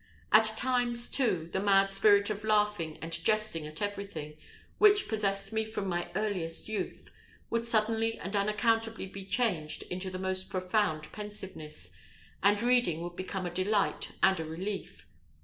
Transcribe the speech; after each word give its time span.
At 0.31 0.45
times, 0.57 1.07
too, 1.11 1.47
the 1.53 1.59
mad 1.59 1.91
spirit 1.91 2.31
of 2.31 2.43
laughing 2.43 2.97
and 3.03 3.11
jesting 3.13 3.67
at 3.67 3.83
everything, 3.83 4.35
which 4.79 5.07
possessed 5.07 5.53
me 5.53 5.63
from 5.63 5.87
my 5.87 6.09
earliest 6.15 6.67
youth, 6.67 7.11
would 7.51 7.65
suddenly 7.65 8.17
and 8.17 8.35
unaccountably 8.35 9.05
be 9.05 9.23
changed 9.23 9.83
into 9.91 10.09
the 10.09 10.17
most 10.17 10.49
profound 10.49 11.11
pensiveness, 11.11 11.91
and 12.41 12.63
reading 12.63 13.01
would 13.03 13.15
become 13.15 13.45
a 13.45 13.51
delight 13.51 14.13
and 14.23 14.39
a 14.39 14.43
relief. 14.43 15.05